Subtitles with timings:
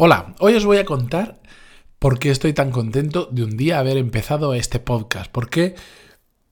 [0.00, 1.40] Hola, hoy os voy a contar
[1.98, 5.28] por qué estoy tan contento de un día haber empezado este podcast.
[5.28, 5.74] ¿Por qué?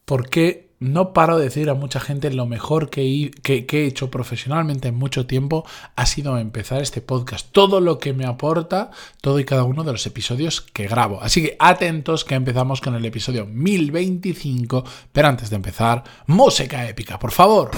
[0.05, 4.11] Porque no paro de decir a mucha gente lo mejor que he, que, he, hecho
[4.11, 5.65] profesionalmente en mucho tiempo
[5.95, 7.47] ha sido empezar este podcast.
[7.53, 8.91] Todo lo que me aporta,
[9.21, 11.23] todo y cada uno de los episodios que grabo.
[11.23, 14.83] Así que atentos que empezamos con el episodio 1025.
[15.13, 17.71] Pero antes de empezar, música épica, por favor.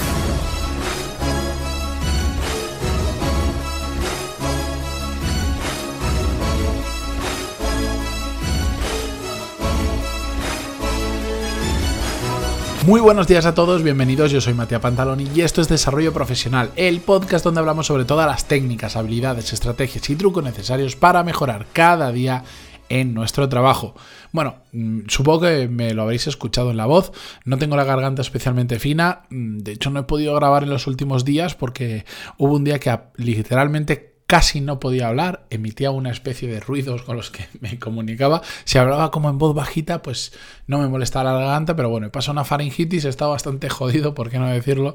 [12.89, 16.71] Muy buenos días a todos, bienvenidos, yo soy Matías Pantaloni y esto es Desarrollo Profesional,
[16.75, 21.67] el podcast donde hablamos sobre todas las técnicas, habilidades, estrategias y trucos necesarios para mejorar
[21.75, 22.45] cada día
[22.89, 23.95] en nuestro trabajo.
[24.33, 27.13] Bueno, mm, supongo que me lo habréis escuchado en la voz,
[27.45, 30.87] no tengo la garganta especialmente fina, mm, de hecho no he podido grabar en los
[30.87, 32.07] últimos días porque
[32.39, 37.17] hubo un día que literalmente casi no podía hablar, emitía una especie de ruidos con
[37.17, 38.43] los que me comunicaba.
[38.65, 40.33] Si hablaba como en voz bajita, pues
[40.67, 44.15] no me molestaba la garganta, pero bueno, he pasado una faringitis, he estado bastante jodido,
[44.15, 44.95] por qué no decirlo,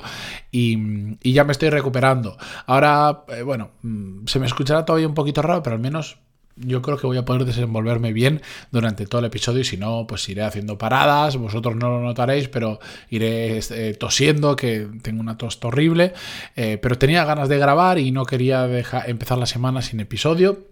[0.51, 2.37] y, ya me estoy recuperando.
[2.67, 6.19] Ahora, eh, bueno, mm, se me escuchará todavía un poquito raro, pero al menos
[6.55, 10.05] yo creo que voy a poder desenvolverme bien durante todo el episodio y si no,
[10.07, 12.79] pues iré haciendo paradas, vosotros no lo notaréis, pero
[13.09, 16.13] iré eh, tosiendo, que tengo una tos horrible,
[16.55, 20.67] eh, pero tenía ganas de grabar y no quería dejar, empezar la semana sin episodio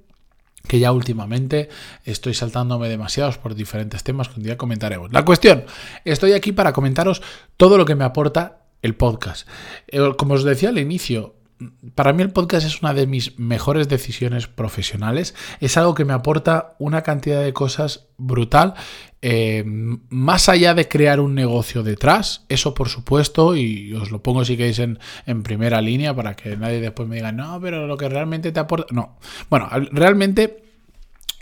[0.68, 1.70] que ya últimamente
[2.06, 5.12] estoy saltándome demasiados por diferentes temas que un día comentaremos.
[5.12, 5.66] La cuestión,
[6.06, 7.22] estoy aquí para comentaros
[7.58, 9.48] todo lo que me aporta el podcast.
[9.88, 11.36] Eh, como os decía al inicio,
[11.96, 15.36] para mí el podcast es una de mis mejores decisiones profesionales.
[15.60, 18.74] Es algo que me aporta una cantidad de cosas brutal.
[19.22, 24.44] Eh, más allá de crear un negocio detrás, eso por supuesto, y os lo pongo
[24.46, 27.98] si queréis en, en primera línea para que nadie después me diga, no, pero lo
[27.98, 28.94] que realmente te aporta...
[28.94, 29.18] No,
[29.50, 30.64] bueno, realmente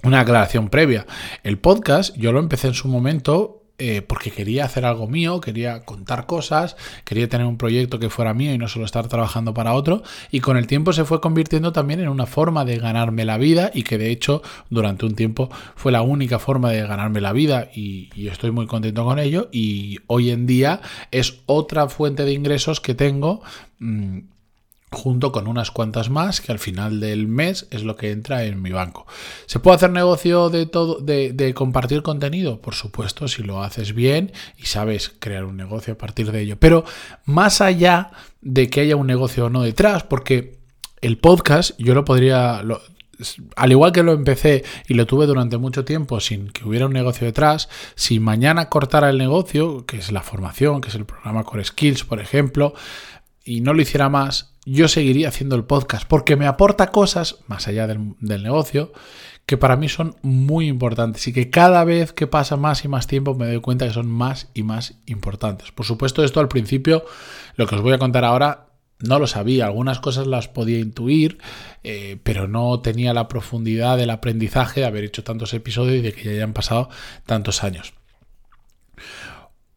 [0.03, 1.05] una aclaración previa.
[1.43, 5.85] El podcast yo lo empecé en su momento eh, porque quería hacer algo mío, quería
[5.85, 9.73] contar cosas, quería tener un proyecto que fuera mío y no solo estar trabajando para
[9.73, 10.03] otro.
[10.31, 13.71] Y con el tiempo se fue convirtiendo también en una forma de ganarme la vida
[13.73, 17.69] y que de hecho durante un tiempo fue la única forma de ganarme la vida
[17.73, 19.49] y, estoy muy contento con ello.
[19.51, 23.41] Y hoy en día es otra fuente de ingresos que tengo.
[23.79, 24.19] Mm,
[24.91, 28.61] junto con unas cuantas más que al final del mes es lo que entra en
[28.61, 29.05] mi banco.
[29.45, 32.59] ¿Se puede hacer negocio de todo, de, compartir contenido?
[32.59, 36.57] Por supuesto, si lo haces bien y sabes crear un negocio a partir de ello.
[36.59, 36.85] Pero
[37.25, 38.11] más allá
[38.41, 40.59] de que haya un negocio o no detrás, porque
[41.01, 42.63] el podcast yo lo podría,
[43.55, 46.93] al igual que lo empecé y lo tuve durante mucho tiempo sin que hubiera un
[46.93, 51.43] negocio detrás, si mañana cortara el negocio, que es la formación, que es el programa
[51.43, 52.73] Core Skills, por ejemplo,
[53.43, 57.67] y no lo hiciera más, yo seguiría haciendo el podcast porque me aporta cosas, más
[57.67, 58.91] allá del, negocio,
[59.45, 63.07] que para mí son muy importantes y que cada vez que pasa más y más
[63.07, 65.71] tiempo me doy cuenta que son más y más importantes.
[65.71, 67.03] Por supuesto, esto al principio,
[67.55, 68.67] lo que os voy a contar ahora,
[68.99, 71.39] no lo sabía, algunas cosas las podía intuir,
[71.83, 76.13] eh, pero no tenía la profundidad del aprendizaje de haber hecho tantos episodios y de
[76.13, 76.89] que ya hayan pasado
[77.25, 77.93] tantos años.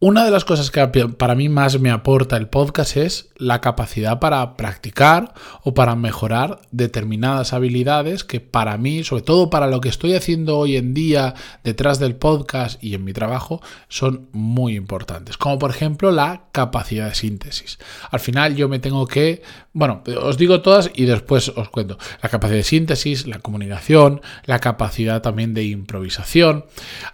[0.05, 4.19] Una de las cosas que para mí más me aporta el podcast es la capacidad
[4.19, 5.33] para practicar
[5.63, 10.57] o para mejorar determinadas habilidades que para mí, sobre todo para lo que estoy haciendo
[10.57, 15.37] hoy en día detrás del podcast y en mi trabajo, son muy importantes.
[15.37, 17.79] Como por ejemplo la capacidad de síntesis.
[18.11, 19.41] Al final yo me tengo que,
[19.71, 21.97] bueno, os digo todas y después os cuento.
[22.21, 26.65] La capacidad de síntesis, la comunicación, la capacidad también de improvisación.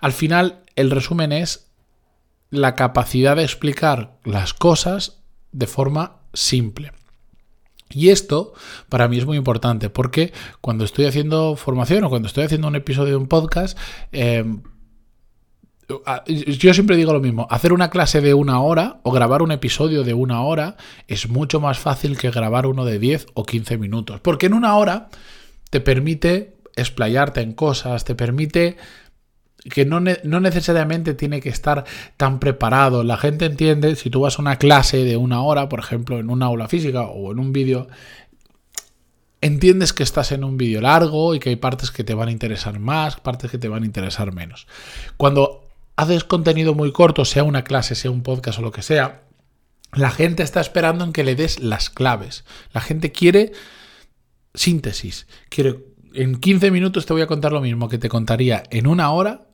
[0.01, 1.69] Al final el resumen es
[2.50, 5.22] la capacidad de explicar las cosas
[5.52, 6.92] de forma simple.
[7.92, 8.54] Y esto
[8.88, 12.76] para mí es muy importante porque cuando estoy haciendo formación o cuando estoy haciendo un
[12.76, 13.78] episodio de un podcast,
[14.12, 14.46] eh,
[16.28, 20.04] yo siempre digo lo mismo, hacer una clase de una hora o grabar un episodio
[20.04, 20.78] de una hora
[21.08, 24.76] es mucho más fácil que grabar uno de 10 o 15 minutos, porque en una
[24.76, 25.10] hora
[25.72, 28.78] te permite explayarte en cosas, te permite
[29.63, 31.83] que no, necesariamente tiene que estar
[32.17, 33.03] tan preparado.
[33.03, 36.29] La gente entiende, si tú vas a una clase de una hora, por ejemplo, en
[36.29, 37.88] una aula física o en un vídeo,
[39.41, 42.31] entiendes que estás en un vídeo largo y que hay partes que te van a
[42.31, 44.67] interesar más, partes que te van a interesar menos.
[45.17, 49.23] Cuando haces contenido muy corto, sea una clase, sea un podcast o lo que sea,
[49.94, 52.45] la gente está esperando en que le des las claves.
[52.73, 53.51] La gente quiere
[54.53, 58.88] síntesis, quiere en 15 minutos te voy a contar lo mismo que te contaría en
[58.88, 59.49] una hora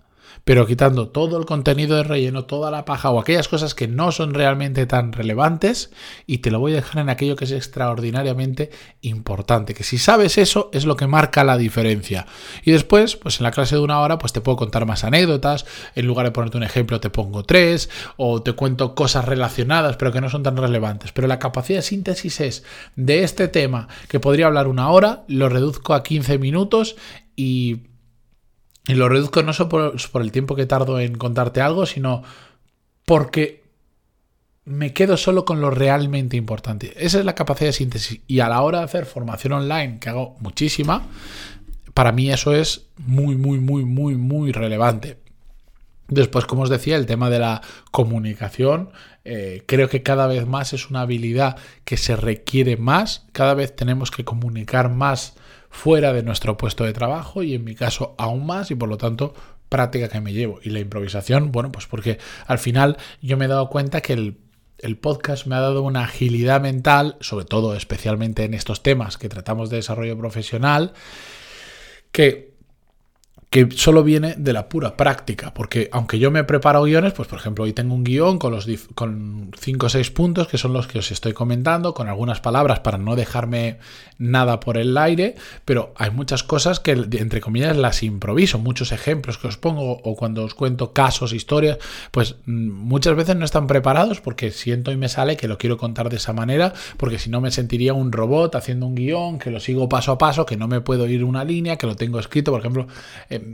[0.46, 4.12] pero quitando todo el contenido de relleno, toda la paja o aquellas cosas que no
[4.12, 5.92] son realmente tan relevantes
[6.28, 8.70] y te lo voy a dejar en aquello que es extraordinariamente
[9.02, 12.28] importante, que si sabes eso es lo que marca la diferencia.
[12.64, 15.66] Y después, pues en la clase de una hora, pues te puedo contar más anécdotas,
[15.96, 20.12] en lugar de ponerte un ejemplo te pongo tres o te cuento cosas relacionadas pero
[20.12, 21.12] que no son tan relevantes.
[21.12, 22.64] Pero la capacidad de síntesis es
[22.96, 26.96] de este tema que podría hablar una hora, lo reduzco a 15 minutos
[27.36, 27.95] y
[28.88, 32.24] y lo reduzco no solo por, el tiempo que tardo en contarte algo, sino
[33.06, 33.64] porque
[34.66, 36.94] me quedo solo con lo realmente importante.
[36.98, 38.22] Esa es la capacidad de síntesis.
[38.28, 41.04] Y a la hora de hacer formación online, que hago muchísima,
[41.94, 45.18] para mí eso es muy, muy, muy, muy, muy relevante.
[46.08, 47.62] Después, como os decía, el tema de la
[47.92, 48.90] comunicación,
[49.24, 53.76] eh, creo que cada vez más es una habilidad que se requiere más, cada vez
[53.76, 55.34] tenemos que comunicar más
[55.76, 58.98] fuera de nuestro puesto de trabajo y en mi caso aún más y por lo
[58.98, 59.34] tanto
[59.68, 60.60] práctica que me llevo.
[60.64, 62.18] Y la improvisación, bueno, pues porque
[62.48, 64.38] al final yo me he dado cuenta que el,
[64.80, 69.28] el podcast me ha dado una agilidad mental, sobre todo especialmente en estos temas que
[69.28, 70.94] tratamos de desarrollo profesional,
[72.14, 72.55] que
[73.56, 77.40] que solo viene de la pura práctica, porque aunque yo me preparo guiones, pues por
[77.40, 80.88] ejemplo hoy tengo un guion con los con 5 o 6 puntos que son los
[80.88, 83.78] que os estoy comentando, con algunas palabras para no dejarme
[84.18, 89.38] nada por el aire, pero hay muchas cosas que entre comillas las improviso, muchos ejemplos
[89.38, 91.78] que os pongo o cuando os cuento casos, historias,
[92.12, 95.78] pues mm, muchas veces no están preparados porque siento y me sale que lo quiero
[95.78, 99.50] contar de esa manera, porque si no me sentiría un robot haciendo un guion, que
[99.50, 102.20] lo sigo paso a paso, que no me puedo ir una línea, que lo tengo
[102.20, 102.88] escrito, por ejemplo,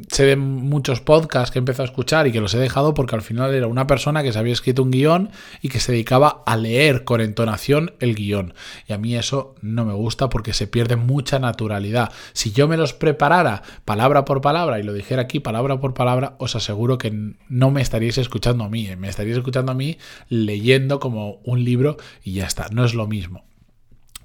[0.09, 3.15] sé de muchos podcasts que he empezado a escuchar y que los he dejado porque
[3.15, 5.29] al final era una persona que se había escrito un guion
[5.61, 8.53] y que se dedicaba a leer con entonación el guion.
[8.87, 12.11] Y a mí eso no me gusta porque se pierde mucha naturalidad.
[12.33, 16.35] Si yo me los preparara palabra por palabra y lo dijera aquí palabra por palabra,
[16.39, 18.95] os aseguro que no me estaríais escuchando a mí, ¿eh?
[18.95, 19.97] me estaríais escuchando a mí
[20.29, 23.43] leyendo como un libro y ya está, no es lo mismo.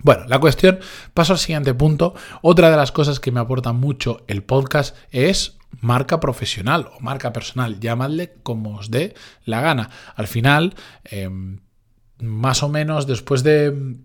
[0.02, 0.78] Bueno, la cuestión,
[1.14, 2.14] paso al siguiente punto.
[2.42, 7.32] Otra de las cosas que me aporta mucho el podcast es marca profesional o marca
[7.32, 9.14] personal, llamadle como os dé
[9.44, 9.90] la gana.
[10.14, 10.74] Al final,
[11.04, 11.60] em,
[12.18, 13.96] más o menos después de,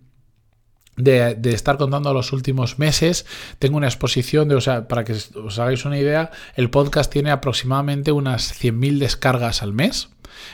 [0.96, 3.26] de, estar contando los últimos meses,
[3.58, 7.30] tengo una exposición de, o sea, para que os hagáis una idea, el podcast tiene
[7.30, 10.10] aproximadamente unas 100.000 descargas al mes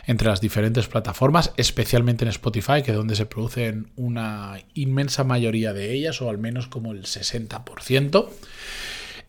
[0.06, 5.72] entre las diferentes plataformas, especialmente en Spotify, que es donde se producen una inmensa mayoría
[5.72, 8.28] de ellas, o al menos como el 60%.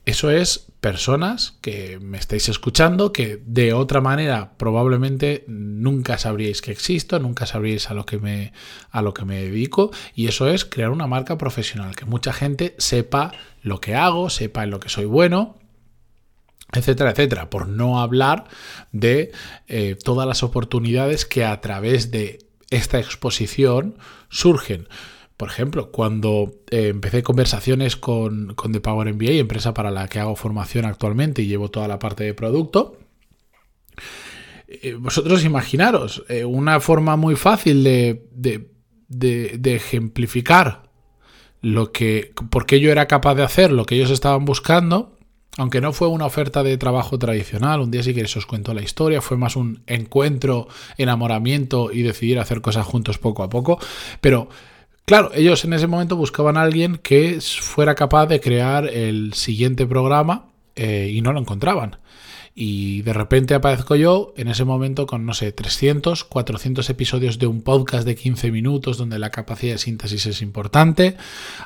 [0.09, 6.71] Eso es personas que me estáis escuchando, que de otra manera probablemente nunca sabríais que
[6.71, 8.51] existo, nunca sabríais a lo que me,
[8.89, 12.73] a lo que me dedico, y eso es crear una marca profesional, que mucha gente
[12.79, 15.59] sepa lo que hago, sepa en lo que soy bueno,
[16.73, 18.45] etcétera, etcétera, por no hablar
[18.91, 19.31] de
[19.67, 22.39] eh, todas las oportunidades que a través de
[22.71, 24.87] esta exposición surgen.
[25.39, 30.19] Por ejemplo, cuando eh, empecé conversaciones con, con The Power MBA, empresa para la que
[30.19, 32.97] hago formación actualmente y llevo toda la parte de producto,
[34.67, 38.27] eh, vosotros imaginaros, eh, una forma muy fácil de,
[39.07, 40.89] de, ejemplificar
[41.61, 45.15] lo que, por qué yo era capaz de hacer lo que ellos estaban buscando,
[45.57, 48.81] aunque no fue una oferta de trabajo tradicional, un día si queréis os cuento la
[48.81, 53.79] historia, fue más un encuentro, enamoramiento y decidir hacer cosas juntos poco a poco,
[54.19, 54.49] pero
[55.09, 59.87] Claro, ellos en ese momento buscaban a alguien que fuera capaz de crear el siguiente
[59.87, 60.45] programa
[60.75, 61.97] eh, y no lo encontraban.
[62.53, 67.47] Y de repente aparezco yo en ese momento con, no sé, 300, 400 episodios de
[67.47, 71.17] un podcast de 15 minutos donde la capacidad de síntesis es importante.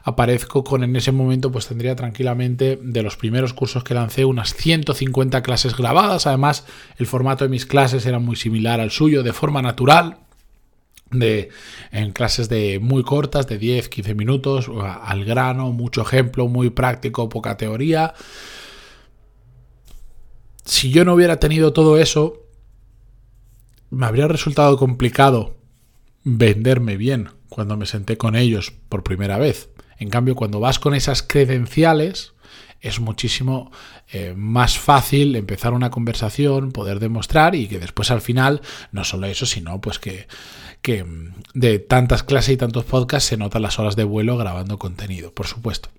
[0.06, 4.54] Aparezco con, en ese momento, pues tendría tranquilamente de los primeros cursos que lancé unas
[4.54, 6.28] 150 clases grabadas.
[6.28, 6.66] Además,
[6.98, 10.20] el formato de mis clases era muy similar al suyo, de forma natural
[11.14, 11.50] de,
[11.92, 14.70] en clases de muy cortas, de 10, 15 minutos,
[15.04, 18.14] al grano, mucho ejemplo, muy práctico, poca teoría.
[20.66, 22.44] Si yo no hubiera tenido todo eso,
[23.90, 25.56] me habría resultado complicado
[26.24, 29.70] venderme bien cuando me senté con ellos por primera vez.
[30.00, 32.33] En cambio, cuando vas con esas credenciales,
[32.84, 33.72] es muchísimo
[34.12, 38.62] eh, más fácil empezar una conversación, poder demostrar y que después al final,
[38.92, 40.28] no solo eso, sino pues que,
[40.82, 41.06] que
[41.54, 45.48] de tantas clases y tantos podcasts se notan las horas de vuelo grabando contenido, por
[45.48, 45.90] supuesto.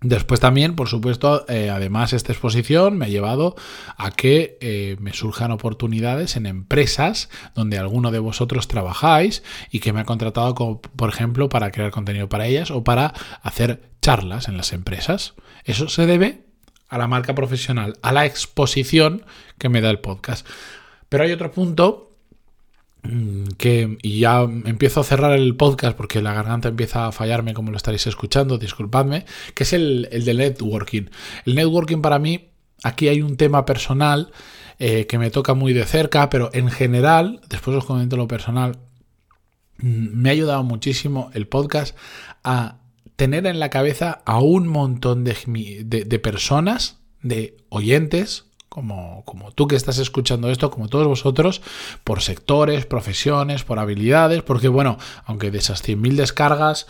[0.00, 3.56] Después también, por supuesto, eh, además esta exposición me ha llevado
[3.96, 9.92] a que eh, me surjan oportunidades en empresas donde alguno de vosotros trabajáis y que
[9.92, 13.12] me ha contratado, como, por ejemplo, para crear contenido para ellas o para
[13.42, 15.34] hacer charlas en las empresas.
[15.64, 16.44] Eso se debe
[16.88, 19.24] a la marca profesional, a la exposición
[19.58, 20.46] que me da el podcast.
[21.08, 22.07] Pero hay otro punto
[23.56, 27.70] que, y ya empiezo a cerrar el podcast porque la garganta empieza a fallarme como
[27.70, 29.24] lo estaréis escuchando, disculpadme,
[29.54, 31.04] que es el, el de networking.
[31.46, 32.48] El networking para mí,
[32.82, 34.32] aquí hay un tema personal
[34.80, 38.78] eh, que me toca muy de cerca, pero en general, después os comento lo personal,
[39.78, 41.96] mm, me ha ayudado muchísimo el podcast
[42.44, 42.78] a
[43.16, 45.34] tener en la cabeza a un montón de,
[45.84, 51.62] de, personas, de oyentes, como, como, tú que estás escuchando esto, como todos vosotros,
[52.04, 56.86] por sectores, profesiones, por habilidades, porque bueno, aunque de esas 100.000 descargas,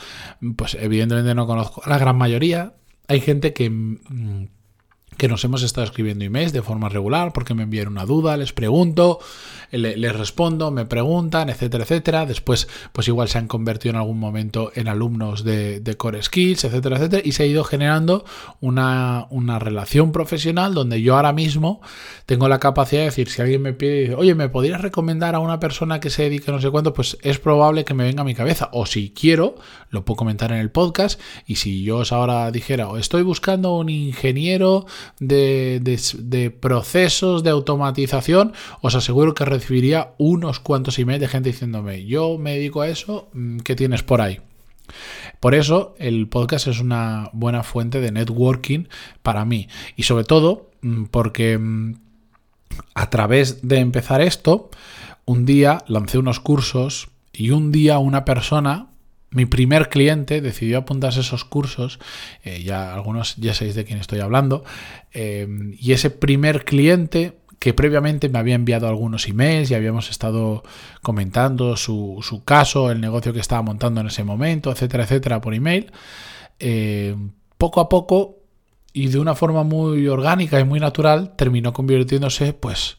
[0.56, 2.74] pues evidentemente no conozco a la gran mayoría,
[3.06, 4.48] hay gente que mm,
[5.16, 8.52] que nos hemos estado escribiendo emails de forma regular porque me envían una duda, les
[8.52, 9.18] pregunto,
[9.72, 12.26] les respondo, me preguntan, etcétera, etcétera.
[12.26, 16.96] Después, pues igual se han convertido en algún momento en alumnos de, Core Skills, etcétera,
[16.96, 17.22] etcétera.
[17.24, 18.24] Y se ha ido generando
[18.60, 21.80] una, una, relación profesional donde yo ahora mismo
[22.26, 25.58] tengo la capacidad de decir, si alguien me pide, oye, ¿me podrías recomendar a una
[25.58, 26.94] persona que se dedique a no sé cuánto?
[26.94, 28.70] Pues es probable que me venga a mi cabeza.
[28.72, 29.56] O si quiero,
[29.90, 31.20] lo puedo comentar en el podcast.
[31.46, 34.86] Y si yo os ahora dijera, estoy buscando un ingeniero
[35.20, 42.38] de, procesos de automatización, os aseguro que recibiría unos cuantos emails de gente diciéndome, yo
[42.38, 44.40] me dedico a eso, mm, ¿qué tienes por ahí?
[45.40, 48.84] Por eso el podcast es una buena fuente de networking
[49.22, 51.94] para mí y sobre todo mm, porque mm,
[52.94, 54.70] a través de empezar esto,
[55.24, 58.88] un día lancé unos cursos y un día una persona
[59.30, 61.98] mi primer cliente decidió apuntarse a esos cursos,
[62.44, 64.64] eh, ya algunos ya sabéis de quién estoy hablando,
[65.12, 65.46] eh,
[65.78, 70.62] y ese primer cliente que previamente me había enviado algunos emails y habíamos estado
[71.02, 75.54] comentando su, su caso, el negocio que estaba montando en ese momento, etcétera, etcétera, por
[75.54, 75.90] email,
[76.60, 77.16] eh,
[77.56, 78.36] poco a poco
[78.92, 82.96] y de una forma muy orgánica y muy natural terminó convirtiéndose pues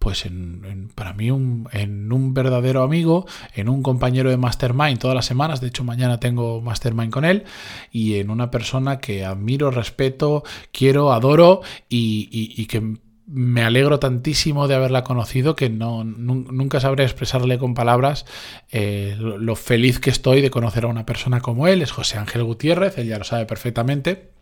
[0.00, 5.14] pues en, para mí un, en un verdadero amigo, en un compañero de mastermind todas
[5.14, 7.44] las semanas, de hecho mañana tengo mastermind con él,
[7.92, 10.42] y en una persona que admiro, respeto,
[10.72, 17.58] quiero, adoro y, que me alegro tantísimo de haberla conocido que no, nunca sabré expresarle
[17.58, 18.24] con palabras
[18.70, 21.82] eh, lo, feliz que estoy de conocer a una persona como él.
[21.82, 24.39] Es José Ángel Gutiérrez, él ya lo sabe perfectamente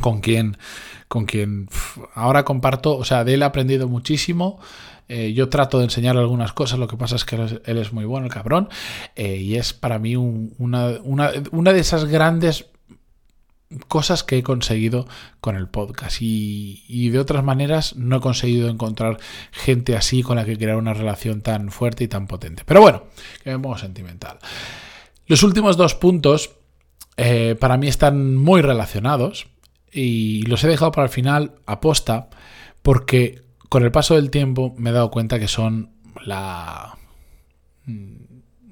[0.00, 0.56] con quien,
[1.08, 1.68] con quien
[2.14, 4.58] ahora comparto, o sea, de él he aprendido muchísimo.
[5.08, 8.04] Eh, yo trato de enseñar algunas cosas, lo que pasa es que él es, muy
[8.04, 8.68] bueno, el cabrón,
[9.14, 12.66] eh, y es para mí una, de esas grandes
[13.86, 15.06] cosas que he conseguido
[15.40, 19.18] con el podcast y, y, de otras maneras no he conseguido encontrar
[19.52, 22.62] gente así con la que crear una relación tan fuerte y tan potente.
[22.64, 23.04] Pero bueno,
[23.42, 24.38] que me pongo sentimental.
[25.26, 26.50] Los últimos dos puntos
[27.16, 29.46] eh, para mí están muy relacionados
[29.96, 32.28] y los he dejado para el final aposta
[32.82, 35.90] porque con el paso del tiempo me he dado cuenta que son
[36.22, 36.98] la,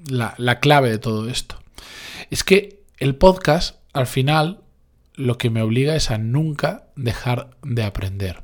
[0.05, 1.59] la, clave de todo esto.
[2.29, 4.61] Es que el podcast al final
[5.15, 8.43] lo que me obliga es a nunca dejar de aprender.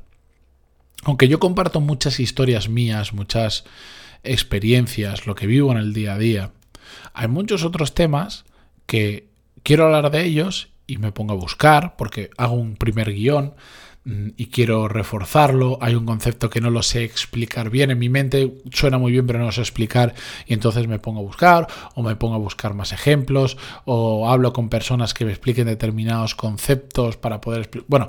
[1.04, 3.64] Aunque yo comparto muchas historias mías, muchas
[4.24, 6.50] experiencias, lo que vivo en el día a día,
[7.14, 8.44] hay muchos otros temas
[8.86, 9.28] que
[9.62, 13.54] quiero hablar de ellos y me pongo a buscar porque hago un primer guion
[14.04, 18.10] mm, y quiero reforzarlo, hay un concepto que no lo sé explicar bien, en mi
[18.10, 20.14] mente suena muy bien pero no lo sé explicar
[20.46, 23.56] y entonces me pongo a buscar o me pongo a buscar más ejemplos
[23.86, 27.70] o hablo con personas que me expliquen determinados conceptos para poder.
[27.88, 28.08] Bueno,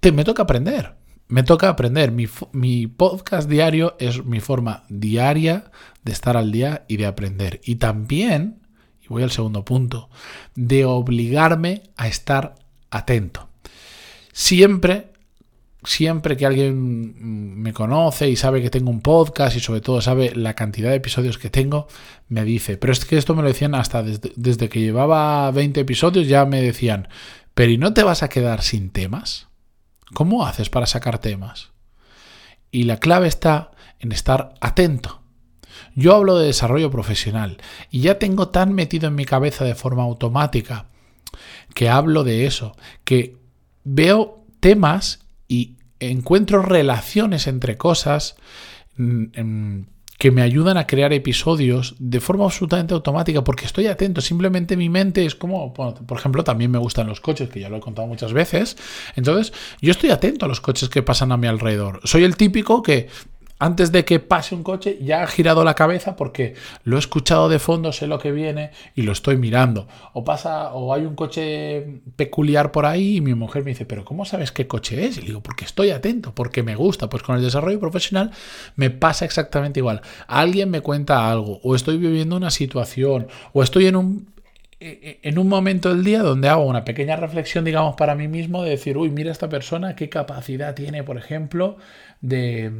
[0.00, 0.94] te, me toca aprender,
[1.28, 2.10] me toca aprender.
[2.10, 5.70] Mi, mi podcast diario es mi forma diaria
[6.02, 7.60] de estar al día y de aprender.
[7.64, 8.65] Y también
[9.06, 10.08] y voy al segundo punto,
[10.54, 12.56] de obligarme a estar
[12.90, 13.48] atento.
[14.32, 15.12] Siempre,
[15.84, 20.34] siempre que alguien me conoce y sabe que tengo un podcast y sobre todo sabe
[20.34, 21.86] la cantidad de episodios que tengo,
[22.28, 25.80] me dice, pero es que esto me lo decían hasta desde, desde que llevaba 20
[25.80, 27.08] episodios, ya me decían,
[27.54, 29.48] pero ¿y no te vas a quedar sin temas?
[30.12, 31.70] ¿Cómo haces para sacar temas?
[32.70, 33.70] Y la clave está
[34.00, 35.22] en estar atento
[35.96, 37.56] yo hablo de desarrollo profesional
[37.90, 40.86] y ya tengo tan metido en mi cabeza de forma automática
[41.74, 43.36] que hablo de eso, que
[43.82, 48.36] veo temas y encuentro relaciones entre cosas
[48.96, 49.80] mm,
[50.18, 54.88] que me ayudan a crear episodios de forma absolutamente automática porque estoy atento, simplemente mi
[54.88, 58.08] mente es como, por ejemplo, también me gustan los coches, que ya lo he contado
[58.08, 58.76] muchas veces,
[59.14, 62.00] entonces yo estoy atento a los coches que pasan a mi alrededor.
[62.04, 63.08] Soy el típico que
[63.58, 67.48] antes de que pase un coche, ya ha girado la cabeza porque lo he escuchado
[67.48, 69.88] de fondo, sé lo que viene y lo estoy mirando.
[70.12, 74.04] O pasa, o hay un coche peculiar por ahí y mi mujer me dice, pero
[74.04, 75.16] ¿cómo sabes qué coche es?
[75.18, 77.08] Y digo, porque estoy atento, porque me gusta.
[77.08, 78.30] Pues con el desarrollo profesional
[78.76, 80.02] me pasa exactamente igual.
[80.26, 84.36] Alguien me cuenta algo, o estoy viviendo una situación, o estoy en un
[84.78, 88.70] en un momento del día donde hago una pequeña reflexión, digamos, para mí mismo, de
[88.70, 91.78] decir, uy, mira esta persona, qué capacidad tiene, por ejemplo,
[92.20, 92.70] de,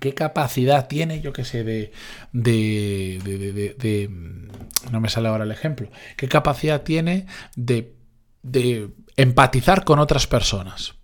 [0.00, 1.92] qué capacidad tiene, yo qué sé, de,
[2.32, 4.10] de, de, de,
[4.90, 7.94] no me sale ahora el ejemplo, qué capacidad tiene de,
[8.42, 10.94] de empatizar con otras personas.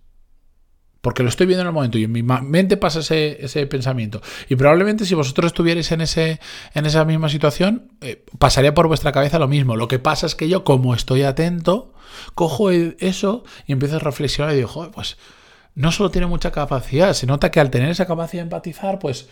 [1.03, 4.21] Porque lo estoy viendo en el momento y en mi mente pasa ese, ese pensamiento.
[4.47, 6.39] Y probablemente si vosotros estuvierais en, ese,
[6.73, 9.75] en esa misma situación, eh, pasaría por vuestra cabeza lo mismo.
[9.75, 11.93] Lo que pasa es que yo, como estoy atento,
[12.35, 15.17] cojo e, eso y empiezo a reflexionar y digo, joder, pues
[15.75, 19.27] no solo tiene mucha capacidad, se nota que al tener esa capacidad de empatizar, pues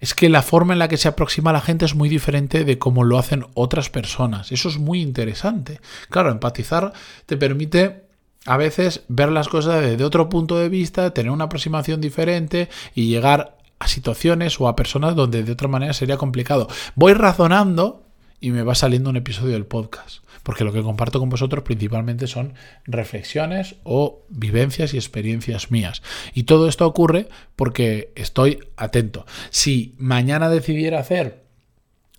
[0.00, 2.64] es que la forma en la que se aproxima a la gente es muy diferente
[2.64, 4.52] de cómo lo hacen otras personas.
[4.52, 5.80] Eso es muy interesante.
[6.10, 6.92] Claro, empatizar
[7.24, 8.04] te permite
[8.44, 13.08] a veces ver las cosas desde otro punto de vista, tener una aproximación diferente y
[13.08, 16.68] llegar a situaciones o a personas donde de otra manera sería complicado.
[16.94, 18.02] Voy razonando
[18.40, 22.28] y me va saliendo un episodio del podcast porque lo que comparto con vosotros principalmente
[22.28, 26.02] son reflexiones o vivencias y experiencias mías.
[26.34, 29.26] Y todo esto ocurre porque estoy atento.
[29.50, 31.44] Si mañana decidiera hacer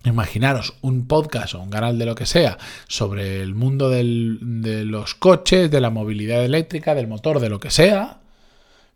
[0.04, 2.56] Imaginaros un podcast o un canal de lo que sea
[2.86, 7.70] sobre el mundo de los coches, de la movilidad eléctrica, del motor, de lo que
[7.70, 8.20] sea,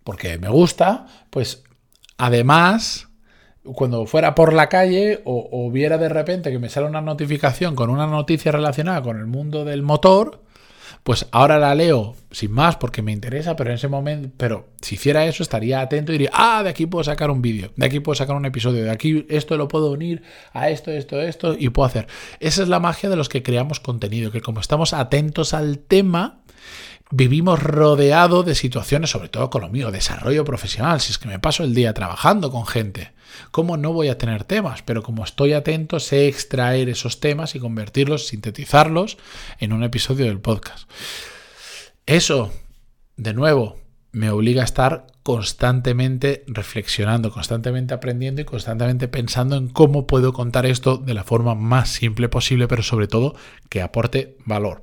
[0.04, 1.64] porque me gusta, pues
[2.18, 3.08] además
[3.64, 7.90] cuando fuera por la calle o, viera de repente que me sale una notificación con
[7.90, 10.42] una noticia relacionada con el mundo del motor,
[11.04, 14.96] pues ahora la leo sin más porque me interesa, pero en ese momento, pero si
[14.96, 18.00] hiciera eso estaría atento y diría, ah, de aquí puedo sacar un vídeo, de aquí
[18.00, 21.70] puedo sacar un episodio, de aquí esto lo puedo unir a esto, esto, esto y
[21.70, 22.06] puedo hacer.
[22.40, 26.42] Esa es la magia de los que creamos contenido, que como estamos atentos al tema,
[27.12, 31.00] vivimos rodeado de situaciones, sobre todo con lo mío, desarrollo profesional.
[31.00, 33.12] Si es que me paso el día trabajando con gente,
[33.50, 34.82] ¿cómo no voy a tener temas?
[34.82, 39.18] Pero como estoy atento, sé extraer esos temas y convertirlos, sintetizarlos
[39.58, 40.90] en un episodio del podcast.
[42.06, 42.52] Eso,
[43.16, 43.78] de nuevo,
[44.12, 50.66] me obliga a estar constantemente reflexionando, constantemente aprendiendo y constantemente pensando en cómo puedo contar
[50.66, 53.34] esto de la forma más simple posible, pero sobre todo
[53.68, 54.82] que aporte valor.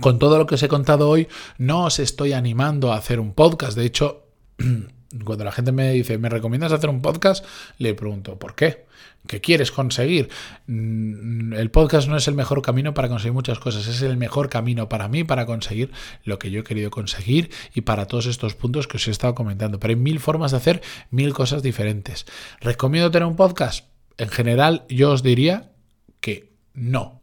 [0.00, 3.32] Con todo lo que os he contado hoy, no os estoy animando a hacer un
[3.32, 3.76] podcast.
[3.76, 4.26] De hecho,
[5.24, 7.44] cuando la gente me dice, ¿me recomiendas hacer un podcast?
[7.78, 8.86] Le pregunto, ¿por qué?
[9.26, 10.28] ¿Qué quieres conseguir?
[10.66, 14.48] Mm, el podcast no es el mejor camino para conseguir muchas cosas, es el mejor
[14.48, 15.90] camino para mí para conseguir
[16.24, 19.34] lo que yo he querido conseguir y para todos estos puntos que os he estado
[19.34, 19.80] comentando.
[19.80, 22.26] Pero hay mil formas de hacer mil cosas diferentes.
[22.60, 23.86] ¿Recomiendo tener un podcast?
[24.18, 25.72] En general, yo os diría
[26.20, 27.17] que no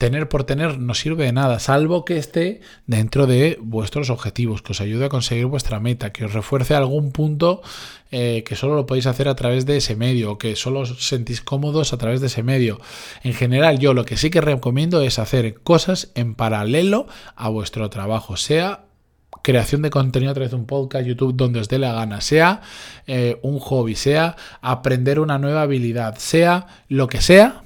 [0.00, 4.72] tener por tener no sirve de nada, salvo que esté dentro de vuestros objetivos, que
[4.72, 7.60] os ayude a conseguir vuestra meta, que os refuerce algún punto
[8.10, 11.06] eh, que solo lo podéis hacer a través de ese medio, o que solo os
[11.06, 12.80] sentís cómodos a través de ese medio.
[13.22, 17.90] En general, yo lo que sí que recomiendo es hacer cosas en paralelo a vuestro
[17.90, 18.86] trabajo, sea
[19.42, 22.62] creación de contenido a través de un podcast, YouTube, donde os dé la gana, sea
[23.06, 27.64] eh, un hobby, sea aprender una nueva habilidad, sea lo que sea,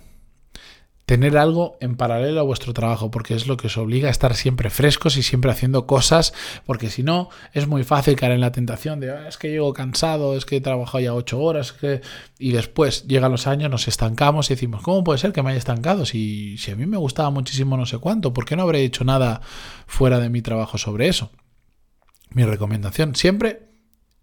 [1.06, 4.34] tener algo en paralelo a vuestro trabajo, porque es lo que os obliga a estar
[4.34, 6.32] siempre frescos y siempre haciendo cosas,
[6.64, 9.74] porque si no, es muy fácil caer en la tentación de, ah, es que llego
[9.74, 12.00] cansado, es que he trabajado ya ocho horas, que...
[12.38, 15.58] y después llegan los años, nos estancamos y decimos, ¿cómo puede ser que me haya
[15.58, 16.06] estancado?
[16.06, 19.04] Si, si a mí me gustaba muchísimo no sé cuánto, ¿por qué no habré hecho
[19.04, 19.42] nada
[19.86, 21.30] fuera de mi trabajo sobre eso?
[22.30, 23.68] Mi recomendación, siempre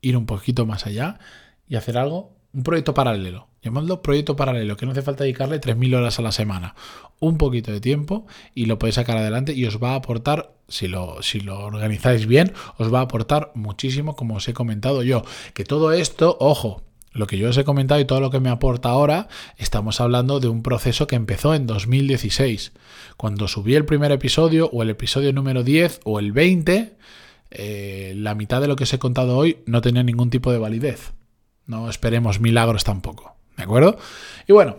[0.01, 1.19] ir un poquito más allá
[1.67, 3.50] y hacer algo un proyecto paralelo.
[3.63, 6.73] Llamadlo proyecto paralelo, que no hace falta dedicarle 3.000 horas a la semana.
[7.19, 10.87] Un poquito de tiempo y lo podéis sacar adelante y os va a aportar, si
[10.87, 15.23] lo, si lo organizáis bien, os va a aportar muchísimo, como os he comentado yo.
[15.53, 18.49] Que todo esto, ojo, lo que yo os he comentado y todo lo que me
[18.49, 22.71] aporta ahora, estamos hablando de un proceso que empezó en 2016.
[23.15, 26.95] Cuando subí el primer episodio, o el episodio número 10, o el 20,
[27.51, 30.57] eh, la mitad de lo que os he contado hoy no tenía ningún tipo de
[30.57, 31.13] validez.
[31.67, 33.35] No esperemos milagros tampoco.
[33.57, 33.97] ¿De acuerdo?
[34.47, 34.77] Y bueno,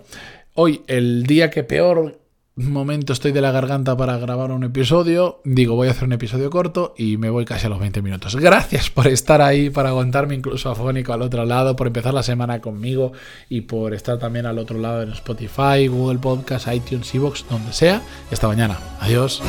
[0.54, 2.22] hoy el día que peor
[2.54, 6.50] momento estoy de la garganta para grabar un episodio, digo voy a hacer un episodio
[6.50, 8.36] corto y me voy casi a los 20 minutos.
[8.36, 12.60] Gracias por estar ahí, para aguantarme incluso afónico al otro lado, por empezar la semana
[12.60, 13.12] conmigo
[13.48, 18.02] y por estar también al otro lado en Spotify, Google Podcast, iTunes, Evox, donde sea.
[18.30, 18.78] Y hasta mañana.
[19.00, 19.42] Adiós.